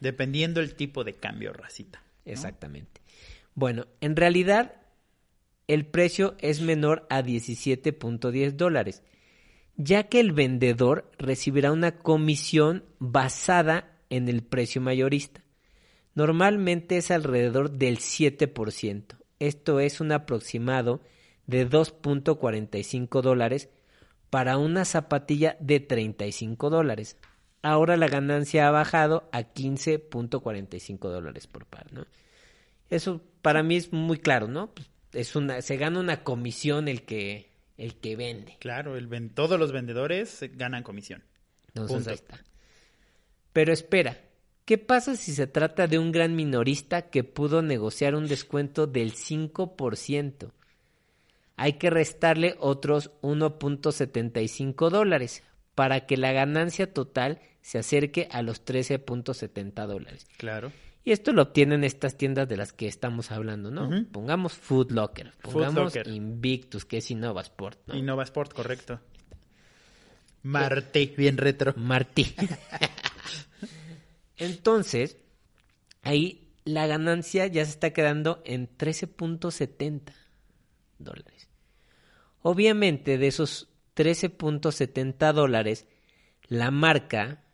[0.00, 2.02] Dependiendo el tipo de cambio, racita.
[2.24, 2.32] ¿no?
[2.32, 3.00] Exactamente.
[3.54, 4.74] Bueno, en realidad
[5.68, 9.02] el precio es menor a 17.10 dólares,
[9.76, 15.42] ya que el vendedor recibirá una comisión basada en el precio mayorista.
[16.14, 19.16] Normalmente es alrededor del 7%.
[19.38, 21.02] Esto es un aproximado
[21.46, 23.68] de 2.45 dólares
[24.30, 27.18] para una zapatilla de 35 dólares.
[27.62, 31.86] Ahora la ganancia ha bajado a 15.45 dólares por par.
[32.88, 34.72] Eso para mí es muy claro, ¿no?
[34.72, 37.48] Pues, Es una, se gana una comisión el que,
[37.78, 38.56] el que vende.
[38.60, 41.22] Claro, el ven- todos los vendedores ganan comisión.
[41.68, 42.10] Entonces Punto.
[42.10, 42.44] ahí está.
[43.52, 44.18] Pero espera,
[44.64, 49.12] ¿qué pasa si se trata de un gran minorista que pudo negociar un descuento del
[49.14, 50.50] 5%?
[51.56, 55.42] Hay que restarle otros 1.75 dólares
[55.74, 60.26] para que la ganancia total se acerque a los 13.70 dólares.
[60.36, 60.72] Claro.
[61.06, 64.04] Y esto lo obtienen estas tiendas de las que estamos hablando, ¿no?
[64.10, 66.08] Pongamos Food Locker, pongamos Locker.
[66.08, 67.96] Invictus, que es Innova Sport, ¿no?
[67.96, 68.98] Innova Sport, correcto.
[70.42, 71.74] Marte, bien retro.
[71.76, 72.34] Martí.
[74.36, 75.16] Entonces,
[76.02, 80.12] ahí la ganancia ya se está quedando en 13.70
[80.98, 81.48] dólares.
[82.42, 85.86] Obviamente, de esos 13.70 dólares,
[86.48, 87.44] la marca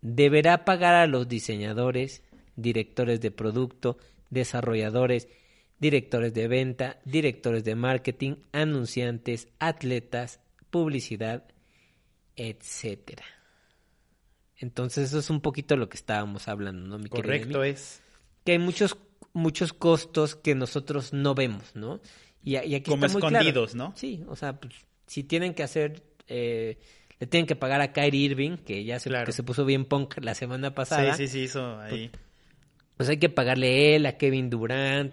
[0.00, 2.24] deberá pagar a los diseñadores,
[2.56, 3.98] directores de producto,
[4.30, 5.28] desarrolladores,
[5.78, 10.40] directores de venta, directores de marketing, anunciantes, atletas,
[10.70, 11.44] publicidad,
[12.34, 13.24] etcétera.
[14.58, 16.98] Entonces eso es un poquito lo que estábamos hablando, ¿no?
[16.98, 18.00] Mi Correcto es.
[18.44, 18.96] Que hay muchos
[19.32, 22.00] muchos costos que nosotros no vemos, ¿no?
[22.42, 23.36] Y, aquí Como está muy claro.
[23.38, 23.92] escondidos, ¿no?
[23.96, 24.74] Sí, o sea, pues,
[25.06, 26.78] si tienen que hacer, eh,
[27.18, 29.26] le tienen que pagar a Kyrie Irving, que ya se, Claro.
[29.26, 32.08] que se puso bien punk la semana pasada, Sí, sí, sí, hizo ahí.
[32.08, 32.22] pues
[32.98, 35.12] hay que pagarle a él, a Kevin Durant,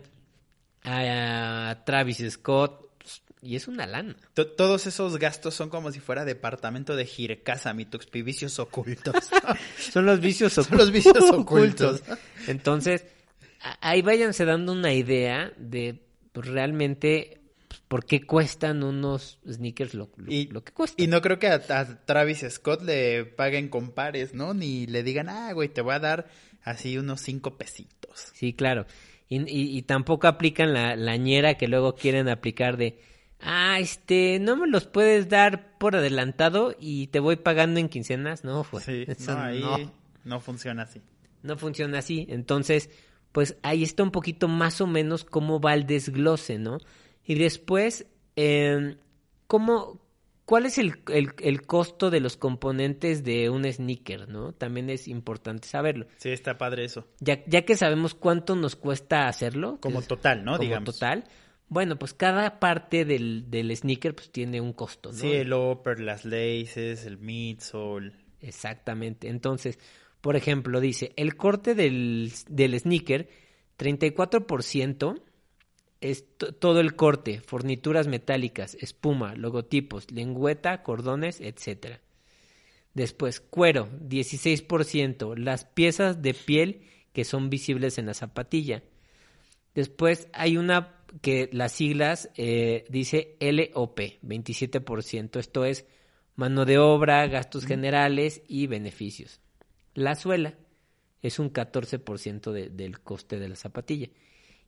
[0.84, 4.15] a, Travis Scott, pues, y es una lana.
[4.34, 9.15] To- Todos esos gastos son como si fuera departamento de Girecasa, mi tuxpi, vicios ocultos.
[9.78, 12.02] Son los vicios Son los vicios ocultos.
[12.48, 13.06] Entonces,
[13.82, 16.00] ahí váyanse dando una idea de
[16.32, 21.04] pues, realmente pues, por qué cuestan unos sneakers lo, lo- Y, lo que cuestan.
[21.04, 24.54] y no creo que a, a Travis Scott le paguen con pares, ¿no?
[24.54, 26.28] Ni le digan, ah, güey, te voy a dar
[26.63, 28.32] así unos cinco pesitos.
[28.34, 28.86] Sí, claro.
[29.30, 32.99] Y, y- y tampoco aplican la, la ñera que luego quieren aplicar de,
[33.39, 38.43] ah, este, no me los puedes dar por adelantado y te voy pagando en quincenas.
[38.43, 39.93] No, pues, Sí, eso no, ahí no.
[40.23, 41.02] no funciona así.
[41.41, 42.26] no funciona así.
[42.30, 42.89] Entonces,
[43.32, 46.78] pues ahí está un poquito más o menos cómo va el desglose, ¿no?
[47.26, 48.97] Y después, eh,
[49.47, 50.03] ¿cómo,
[50.45, 54.53] ¿cuál es el, el, el, costo de los componentes de un sneaker, ¿no?
[54.53, 56.08] También es importante saberlo.
[56.17, 57.08] Sí, está padre eso.
[57.19, 59.79] Ya, ya que sabemos cuánto nos cuesta hacerlo.
[59.82, 60.53] Como total, ¿no?
[60.53, 60.93] Como Digamos.
[60.93, 61.25] total.
[61.69, 65.17] Bueno, pues cada parte del, del sneaker pues tiene un costo, ¿no?
[65.17, 68.13] Sí, el upper, las laces, el midsole.
[68.41, 69.29] Exactamente.
[69.29, 69.79] Entonces,
[70.21, 73.29] por ejemplo, dice, el corte del, del sneaker,
[73.77, 75.21] 34%
[76.04, 82.00] es todo el corte, fornituras metálicas, espuma, logotipos, lengüeta, cordones, etc.
[82.94, 86.82] Después, cuero, 16%, las piezas de piel
[87.13, 88.84] que son visibles en la zapatilla.
[89.76, 95.39] Después hay una que las siglas eh, dice LOP, 27%.
[95.39, 95.86] Esto es
[96.36, 99.39] mano de obra, gastos generales y beneficios.
[99.94, 100.56] La suela
[101.22, 104.10] es un 14% de, del coste de la zapatilla.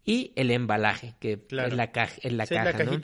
[0.05, 1.69] Y el embalaje, que Claro.
[1.69, 3.01] es la, caja, es la Sí, caja, la ¿no?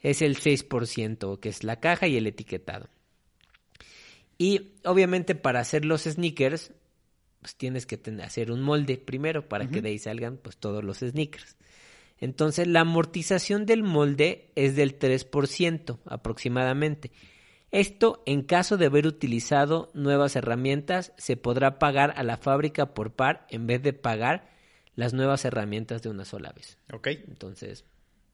[0.00, 2.88] Es el 6%, que es la caja y el etiquetado.
[4.38, 6.72] Y obviamente para hacer los sneakers,
[7.40, 10.82] pues tienes que tener, hacer un molde primero para que de ahí salgan pues todos
[10.82, 11.56] los sneakers.
[12.18, 17.10] Entonces la amortización del molde es del 3% aproximadamente.
[17.70, 23.14] Esto, en caso de haber utilizado nuevas herramientas, se podrá pagar a la fábrica por
[23.14, 24.51] par en vez de pagar
[24.94, 26.78] las nuevas herramientas de una sola vez.
[26.92, 27.08] Ok.
[27.28, 27.84] Entonces,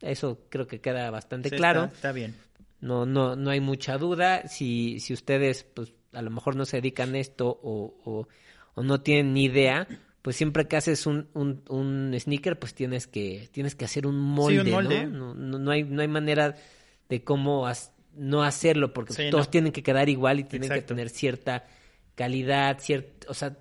[0.01, 1.85] eso creo que queda bastante Sí, claro.
[1.85, 2.35] Está, está bien.
[2.81, 4.47] No, no, no hay mucha duda.
[4.49, 8.29] Si, si ustedes, pues, a lo mejor no se dedican a esto o, o,
[8.75, 9.87] o no tienen ni idea,
[10.23, 14.19] pues siempre que haces un, un, un sneaker, pues tienes que, tienes que hacer un
[14.19, 15.07] molde, un molde.
[15.07, 15.35] ¿no?
[15.35, 16.57] No, no, hay, no hay manera
[17.09, 19.51] de cómo has- no hacerlo, porque Sí, todos no.
[19.51, 21.67] tienen que quedar igual y tienen que tener cierta
[22.15, 23.57] calidad, cierta, o sea,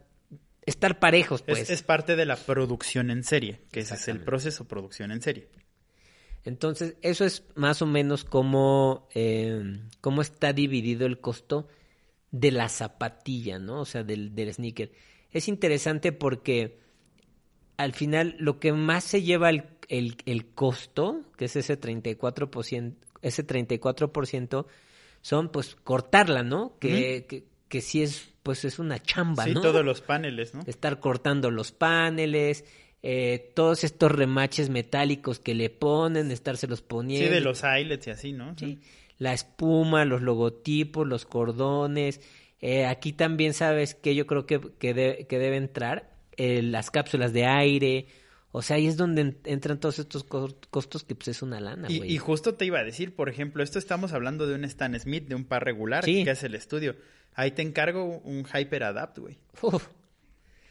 [0.67, 1.61] estar parejos, pues.
[1.61, 5.21] Es, es parte de la producción en serie, que ese es el proceso, producción en
[5.21, 5.47] serie.
[6.43, 11.67] Entonces, eso es más o menos cómo, eh, cómo está dividido el costo
[12.31, 13.81] de la zapatilla, ¿no?
[13.81, 14.91] O sea, del, del sneaker.
[15.31, 16.79] Es interesante porque
[17.77, 22.95] al final lo que más se lleva el, el, el costo, que es ese 34%,
[23.21, 24.65] ese 34%,
[25.21, 26.77] son pues cortarla, ¿no?
[26.79, 29.61] Que, que, que sí es, pues es una chamba, Sí, ¿no?
[29.61, 30.61] todos los paneles, ¿no?
[30.67, 32.65] estar cortando los paneles,
[33.03, 37.31] eh, todos estos remaches metálicos que le ponen, estárselos Sí, poniendo.
[37.33, 38.55] de los eyelets y así, ¿no?
[38.57, 38.79] Sí,
[39.19, 42.21] La espuma, los logotipos, los cordones.
[42.61, 46.91] Eh, aquí también sabes que yo creo que, que, de- que debe entrar eh, las
[46.91, 48.05] cápsulas de aire.
[48.51, 51.59] O sea, ahí es donde en- entran todos estos co- costos que pues es una
[51.59, 52.13] lana, Y, güey.
[52.13, 55.27] y justo te iba a decir, por ejemplo, esto estamos hablando de un Stan Smith,
[55.27, 56.23] de un par regular, Sí.
[56.23, 56.95] que es el estudio.
[57.37, 59.37] Ahí te encargo un Hyper Adapt, güey.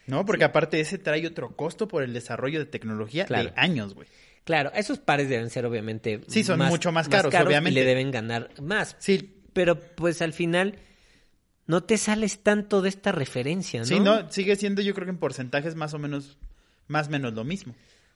[0.05, 0.25] ¿No?
[0.25, 3.49] Porque aparte ese trae otro costo por el desarrollo de tecnología Claro.
[3.49, 4.07] de años, güey.
[4.43, 6.21] claro, esos pares deben ser obviamente...
[6.27, 7.71] Sí, son mucho más caros, obviamente.
[7.71, 8.95] Y le deben ganar más.
[8.99, 10.75] Sí, Pero pues al final
[11.67, 13.85] no te sales tanto de esta referencia, ¿no?
[13.85, 16.37] sí, no, sigue siendo yo creo que en porcentajes más o menos,
[16.87, 17.73] más o menos lo mismo.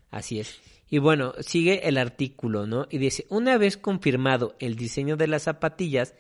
[0.10, 0.60] Así es.
[0.90, 2.86] Y bueno, sigue el artículo, ¿no?
[2.90, 6.14] Y dice, una vez confirmado el diseño de las zapatillas,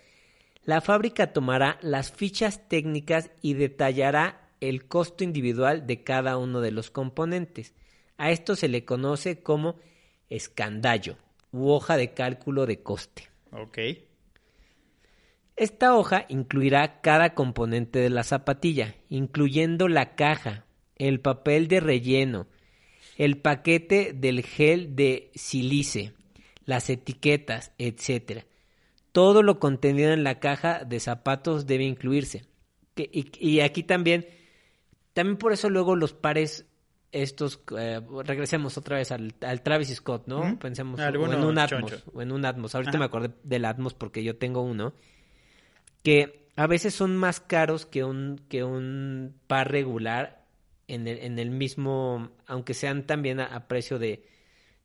[0.63, 6.71] la fábrica tomará las fichas técnicas y detallará el costo individual de cada uno de
[6.71, 7.73] los componentes.
[8.17, 9.77] A esto se le conoce como
[10.29, 11.17] escandallo
[11.51, 13.29] u hoja de cálculo de coste.
[13.51, 13.79] Ok.
[15.55, 22.47] Esta hoja incluirá cada componente de la zapatilla, incluyendo la caja, el papel de relleno,
[23.17, 26.13] el paquete del gel de silice,
[26.65, 28.45] las etiquetas, etc.
[29.11, 32.45] Todo lo contenido en la caja de zapatos debe incluirse.
[32.95, 34.27] Que- y, y aquí también,
[35.13, 36.65] también por eso luego los pares
[37.11, 40.57] estos, eh, regresemos otra vez al, al Travis Scott, ¿no?
[40.59, 42.11] Pensemos o en un Atmos, choncho.
[42.13, 42.73] o en un Atmos.
[42.73, 42.99] Ahorita Ajá.
[42.99, 44.93] me acordé del Atmos porque yo tengo uno
[46.03, 50.45] que a veces son más caros que un, que un par regular
[50.87, 54.25] en el, en el mismo, aunque sean también a, a precio de,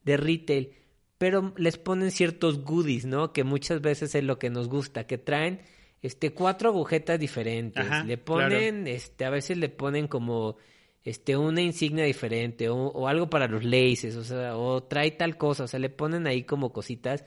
[0.03, 0.73] de retail,
[1.17, 3.33] pero les ponen ciertos goodies, ¿no?
[3.33, 5.61] Que muchas veces es lo que nos gusta, que traen
[6.01, 8.49] este cuatro agujetas diferentes, Ajá, le claro.
[8.49, 10.57] ponen, este, a veces le ponen como
[11.03, 15.37] este una insignia diferente o, o algo para los laces, o sea, o trae tal
[15.37, 17.25] cosa, o sea, le ponen ahí como cositas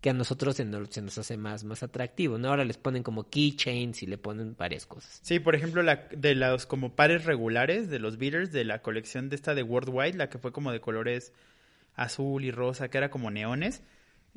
[0.00, 2.48] que a nosotros se nos, se nos hace más, más atractivo, ¿no?
[2.48, 5.20] Ahora les ponen como keychains y le ponen varias cosas.
[5.22, 9.28] Sí, por ejemplo, la, de los como pares regulares de los beaters de la colección
[9.28, 11.32] de esta de Worldwide, la que fue como de colores
[12.00, 13.82] azul y rosa, que era como neones,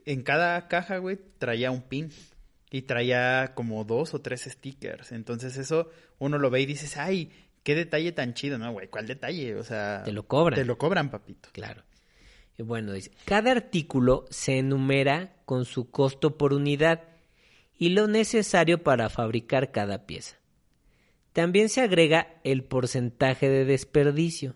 [0.06, 2.12] en cada caja, güey, traía un pin
[2.70, 5.12] y traía como dos o tres stickers.
[5.12, 7.32] Entonces eso uno lo ve y dices, ay,
[7.64, 8.88] qué detalle tan chido, ¿no, güey?
[8.88, 9.56] ¿Cuál detalle?
[9.56, 10.04] O sea...
[10.04, 10.60] Te lo cobran.
[10.60, 11.50] Te lo cobran, papito.
[11.52, 11.84] Claro.
[12.58, 17.04] Y bueno, dice, cada artículo se enumera con su costo por unidad
[17.78, 20.38] y lo necesario para fabricar cada pieza.
[21.32, 24.56] También se agrega el porcentaje de desperdicio.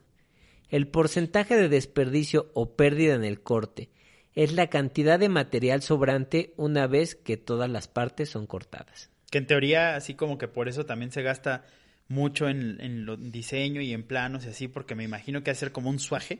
[0.69, 3.89] El porcentaje de desperdicio o pérdida en el corte
[4.35, 9.09] es la cantidad de material sobrante una vez que todas las partes son cortadas.
[9.31, 11.65] Que en teoría, así como que por eso también se gasta
[12.07, 15.89] mucho en, en diseño y en planos y así, porque me imagino que hacer como
[15.89, 16.39] un suaje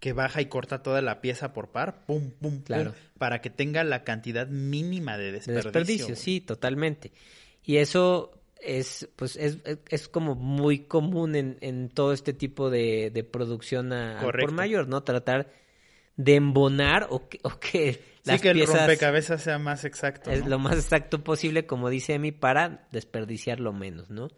[0.00, 2.92] que baja y corta toda la pieza por par, pum, pum, Claro.
[2.92, 5.62] pum, para que tenga la cantidad mínima de De desperdicio.
[5.72, 6.16] desperdicio, güey.
[6.16, 7.12] sí, totalmente.
[7.64, 13.10] Y eso es, pues, es, es como muy común en, en todo este tipo de,
[13.10, 15.02] de producción a- por mayor, ¿no?
[15.02, 15.50] Tratar
[16.16, 20.30] de embonar o que, o que Sí, las que el piezas rompecabezas sea más exacto.
[20.32, 20.46] es ¿no?
[20.46, 24.28] lo más exacto posible, como dice Emi, para desperdiciar lo menos, ¿no?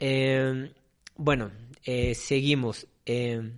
[0.00, 0.72] Eh,
[1.16, 1.50] bueno,
[1.84, 2.86] eh, seguimos.
[3.06, 3.52] Eh,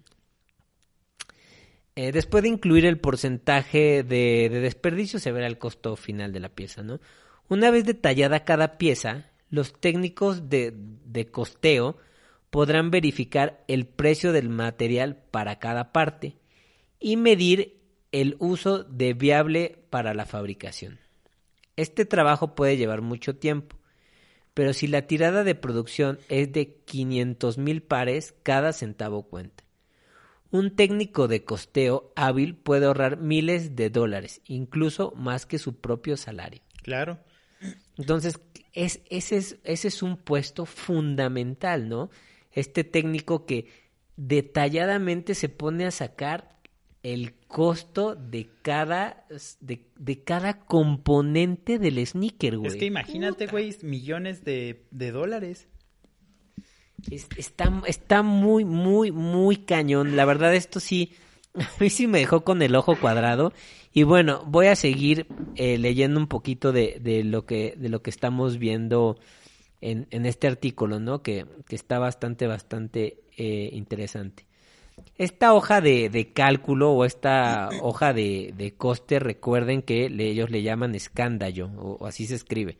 [1.96, 6.40] eh, después de incluir el porcentaje de, de desperdicio, se verá el costo final de
[6.40, 7.00] la pieza, ¿no?
[7.48, 11.98] Una vez detallada cada pieza, los técnicos de, costeo
[12.50, 16.36] podrán verificar el precio del material para cada parte
[16.98, 17.80] y medir
[18.12, 20.98] el uso de viable para la fabricación.
[21.76, 23.76] Este trabajo puede llevar mucho tiempo,
[24.54, 29.64] pero si la tirada de producción es de 500 mil pares, cada centavo cuenta.
[30.50, 36.16] Un técnico de costeo hábil puede ahorrar miles de dólares, incluso más que su propio
[36.16, 36.60] salario.
[36.82, 37.20] Claro.
[37.98, 38.40] Entonces,
[38.72, 42.10] es, ese, es, ese es un puesto fundamental, ¿no?
[42.52, 43.66] Este técnico que
[44.16, 46.56] detalladamente se pone a sacar
[47.02, 49.26] el costo de cada,
[49.60, 52.68] de, de cada componente del sneaker, güey.
[52.70, 53.52] Es que imagínate, Puta.
[53.52, 55.66] güey, millones de, de dólares.
[57.10, 60.16] Es- está, está muy, muy, muy cañón.
[60.16, 61.14] La verdad, esto sí,
[61.54, 63.52] a mí sí me dejó con el ojo cuadrado.
[63.92, 68.02] Y bueno, voy a seguir eh, leyendo un poquito de, de lo que, de lo
[68.02, 69.18] que estamos viendo
[69.80, 71.22] en, en este artículo, ¿no?
[71.22, 74.46] Que, que está bastante, bastante eh, interesante.
[75.16, 80.50] Esta hoja de, de cálculo o esta hoja de, de coste, recuerden que le- ellos
[80.50, 82.78] le llaman escándalo, o, o así se escribe.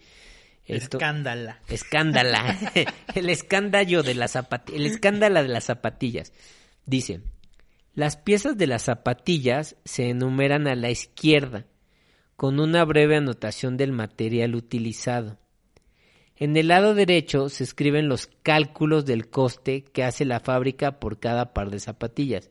[0.67, 1.59] Esto- Escándala.
[1.69, 2.57] Escándala.
[3.17, 4.79] el escándalo de las zapatillas.
[4.81, 6.33] El escándalo de las zapatillas.
[6.87, 7.21] Dice,
[7.95, 11.67] las piezas de las zapatillas se enumeran a la izquierda,
[12.37, 15.39] con una breve anotación del material utilizado.
[16.37, 21.21] En el lado derecho se escriben los cálculos del coste que hace la fábrica por
[21.21, 22.51] cada par de zapatillas.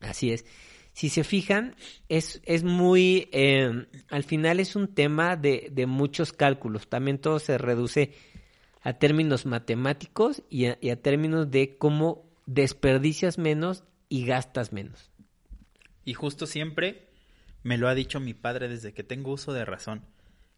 [0.00, 0.44] Así es.
[0.92, 1.74] Si se fijan,
[2.08, 6.88] es, es muy, eh, al final es un tema de, de muchos cálculos.
[6.88, 8.12] También todo se reduce
[8.82, 15.10] a términos matemáticos y a, y a términos de cómo desperdicias menos y gastas menos.
[16.04, 17.08] Y justo siempre
[17.62, 20.02] me lo ha dicho mi padre desde que tengo uso de razón.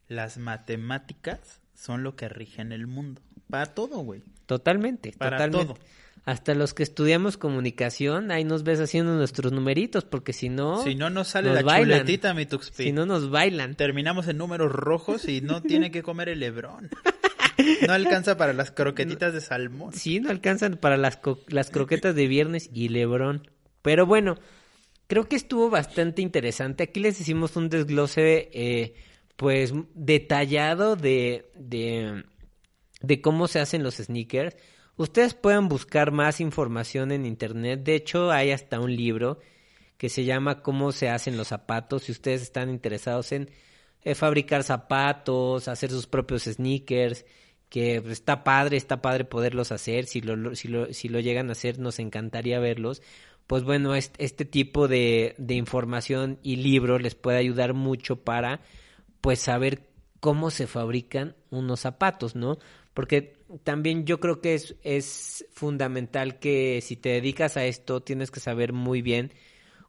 [0.08, 3.20] Las matemáticas son lo que rigen el mundo.
[3.50, 4.22] Para todo, güey.
[4.46, 5.74] Totalmente, Para totalmente.
[5.74, 5.84] todo.
[6.24, 10.94] Hasta los que estudiamos comunicación, ahí nos ves haciendo nuestros numeritos, porque si no, si
[10.94, 11.98] no nos sale nos la bailan.
[12.00, 12.84] chuletita, mi Tuxpi.
[12.84, 13.74] si no nos bailan.
[13.74, 16.88] Terminamos en números rojos y no tiene que comer el lebrón.
[17.86, 19.92] No alcanza para las croquetitas de salmón.
[19.92, 23.50] Sí, no alcanzan para las, las croquetas de viernes y Lebrón.
[23.82, 24.36] Pero bueno,
[25.06, 26.84] creo que estuvo bastante interesante.
[26.84, 28.94] Aquí les hicimos un desglose, eh,
[29.36, 32.24] pues, detallado de, de,
[33.00, 34.56] de cómo se hacen los sneakers.
[34.96, 37.82] Ustedes pueden buscar más información en internet.
[37.82, 39.40] De hecho, hay hasta un libro
[39.96, 42.04] que se llama Cómo se hacen los zapatos.
[42.04, 43.50] Si ustedes están interesados en
[44.04, 47.24] eh, fabricar zapatos, hacer sus propios sneakers,
[47.68, 50.06] que pues, está padre, está padre poderlos hacer.
[50.06, 53.02] Si lo, si lo, si lo llegan a hacer, nos encantaría verlos.
[53.46, 58.60] Pues bueno, este, tipo de, de información y libros les puede ayudar mucho para
[59.20, 59.88] pues saber
[60.20, 62.58] cómo se fabrican unos zapatos, ¿no?
[62.94, 68.30] Porque también yo creo que es, es fundamental que si te dedicas a esto tienes
[68.30, 69.32] que saber muy bien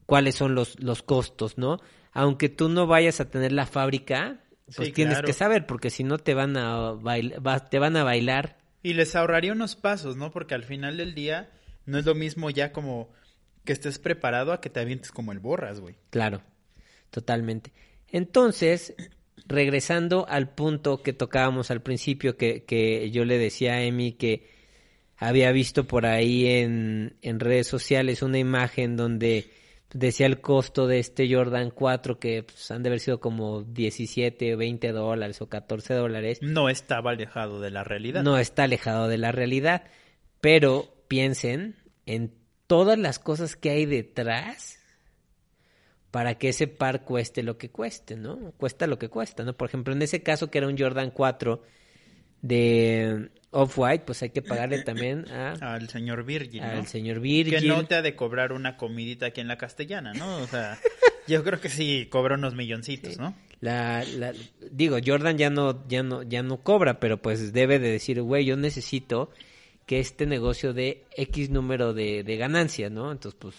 [0.06, 1.80] cuáles son los, los costos, ¿no?
[2.16, 5.28] Aunque tú no vayas a tener la fábrica, pues Sí, tienes claro.
[5.28, 8.58] que saber, porque si no te van a bailar, te van a bailar.
[8.82, 10.32] Y les ahorraría unos pasos, ¿no?
[10.32, 11.52] Porque al final del día
[11.86, 13.10] no es lo mismo ya como
[13.66, 15.96] que estés preparado a que te avientes como el borras, güey.
[16.10, 16.42] Claro,
[17.12, 17.74] totalmente.
[18.08, 18.96] Entonces,
[19.48, 24.48] regresando al punto que tocábamos al principio, que, que yo le decía a Emi que
[25.18, 29.50] había visto por ahí en, en redes sociales una imagen donde
[29.94, 34.56] decía el costo de este Jordan 4 que pues, han de haber sido como 17,
[34.56, 36.40] 20 dólares o 14 dólares.
[36.42, 38.24] No estaba alejado de la realidad.
[38.24, 39.84] No está alejado de la realidad,
[40.42, 41.76] pero piensen
[42.06, 42.34] en
[42.68, 44.80] todas las cosas que hay detrás
[46.12, 48.54] para que ese par cueste lo que cueste, ¿no?
[48.58, 49.54] Cuesta lo que cuesta, ¿no?
[49.54, 51.62] Por ejemplo, en ese caso que era un Jordan 4
[52.42, 56.68] de Off-White, pues hay que pagarle también a, Al señor Virgil, ¿no?
[56.68, 57.60] al señor Virgil.
[57.60, 60.38] Que no te ha de cobrar una comidita aquí en la castellana, ¿no?
[60.38, 60.78] O sea,
[61.28, 63.36] yo creo que sí cobra unos milloncitos, ¿no?
[63.62, 64.34] La, la-
[64.72, 68.46] digo, Jordan ya no, ya no, ya no cobra, pero pues debe de decir, güey,
[68.46, 69.32] yo necesito
[69.86, 73.12] que este negocio dé X número de, de ganancias, ¿no?
[73.12, 73.56] Entonces, pues,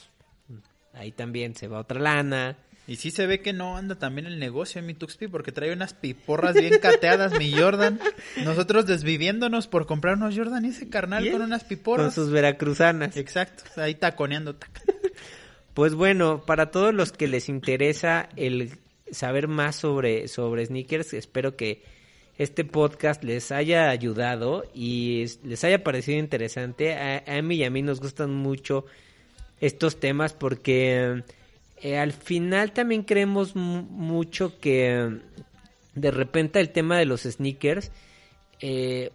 [0.92, 2.58] ahí también se va otra lana.
[2.88, 5.72] Y sí se ve que no anda también el negocio en mi Tuxpi porque trae
[5.72, 7.98] unas piporras bien cateadas, mi Jordan.
[8.44, 12.14] Nosotros desviviéndonos por comprar unos Jordan y ese carnal con unas Con piporras.
[12.14, 13.16] sus veracruzanas.
[13.16, 14.54] Exacto, ahí taconeando.
[14.54, 14.70] tac.
[15.74, 18.78] Pues bueno, para todos los que les interesa el
[19.10, 21.82] saber más sobre, sobre sneakers, espero que
[22.38, 26.94] este podcast les haya ayudado y es- les haya parecido interesante.
[26.94, 28.86] A, a mí y a mí nos gustan mucho
[29.60, 31.24] estos temas porque
[31.82, 35.18] eh, al final también creemos mu- mucho que
[35.94, 37.90] de repente el tema de los sneakers
[38.60, 39.10] eh,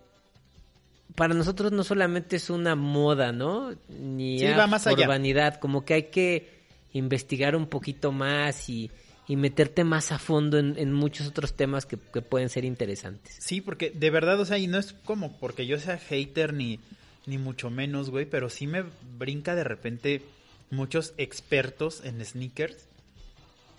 [1.16, 3.72] para nosotros no solamente es una moda, ¿no?
[3.90, 5.08] Ni Sí, va más por allá.
[5.08, 6.62] vanidad, como que hay que
[6.94, 8.90] investigar un poquito más y,
[9.28, 13.36] y meterte más a fondo en, en muchos otros temas que, que pueden ser interesantes.
[13.40, 16.80] Sí, porque de verdad, o sea, y no es como porque yo sea hater ni,
[17.26, 18.84] ni mucho menos, güey, pero sí me
[19.18, 20.22] brinca de repente
[20.72, 22.88] muchos expertos en sneakers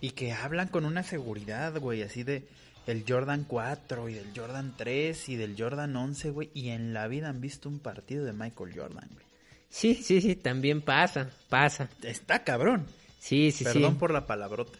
[0.00, 2.44] y que hablan con una seguridad, güey, así de
[2.86, 7.06] el Jordan 4 y del Jordan 3 y del Jordan 11, güey, y en la
[7.08, 9.24] vida han visto un partido de Michael Jordan, güey.
[9.68, 11.88] Sí, sí, sí, también pasa, pasa.
[12.02, 12.86] Está cabrón.
[13.18, 13.98] Sí, sí, Perdón sí.
[13.98, 14.78] por la palabrota.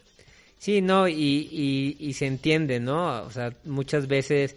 [0.59, 3.23] Sí, no, y, y, y se entiende, ¿no?
[3.23, 4.57] O sea, muchas veces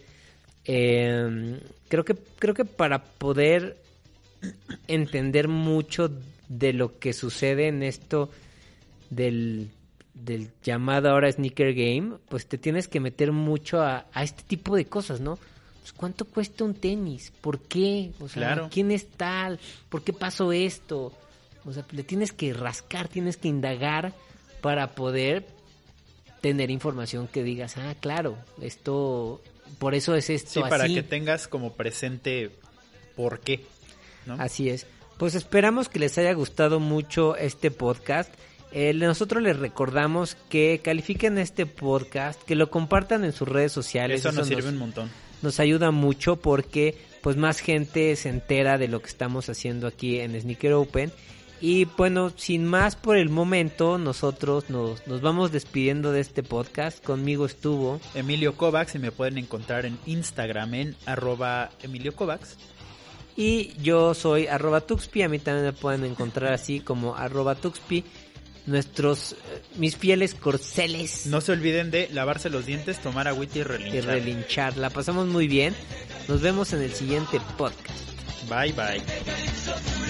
[0.64, 3.76] eh, creo que creo que para poder
[4.88, 6.10] entender mucho
[6.48, 8.30] de lo que sucede en esto
[9.10, 9.70] del,
[10.14, 14.76] del llamado ahora sneaker game, pues te tienes que meter mucho a, a este tipo
[14.76, 15.38] de cosas, ¿no?
[15.80, 17.32] Pues, ¿Cuánto cuesta un tenis?
[17.40, 18.12] ¿Por qué?
[18.20, 18.68] O sea, Claro.
[18.72, 19.58] ¿quién es tal?
[19.88, 21.12] ¿Por qué pasó esto?
[21.64, 24.12] O sea, le tienes que rascar, tienes que indagar
[24.60, 25.46] para poder
[26.40, 29.40] tener información que digas, ah, claro, esto,
[29.78, 30.68] por eso es esto Sí, así.
[30.70, 32.50] para que tengas como presente
[33.16, 33.64] por qué,
[34.26, 34.34] ¿no?
[34.34, 34.86] Así es.
[35.18, 38.32] Pues esperamos que les haya gustado mucho este podcast.
[38.72, 44.20] Eh, nosotros les recordamos que califiquen este podcast, que lo compartan en sus redes sociales.
[44.20, 45.10] Eso nos sirve un montón.
[45.40, 50.20] nos ayuda mucho porque pues más gente se entera de lo que estamos haciendo aquí
[50.20, 51.10] en Sneaker Open.
[51.62, 57.02] Y bueno, sin más por el momento, nosotros nos, nos vamos despidiendo de este podcast.
[57.02, 57.98] Conmigo estuvo.
[58.14, 62.58] Emilio Kovacs y me pueden encontrar en Instagram en arroba Emilio Kovacs.
[63.36, 68.04] Y yo soy arroba Tuxpi, a mí también me pueden encontrar así como arroba Tuxpi.
[68.66, 69.36] Nuestros, eh,
[69.76, 74.04] mis fieles corceles No se olviden de lavarse los dientes, tomar agüita y y relinchar.
[74.06, 74.76] relinchar.
[74.76, 75.74] La pasamos muy bien.
[76.26, 78.00] Nos vemos en el siguiente podcast.
[78.48, 80.06] Bye bye.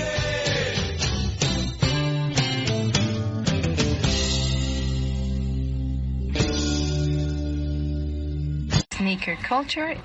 [8.95, 9.97] Sneaker culture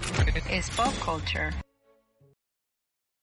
[0.51, 1.51] is pop culture.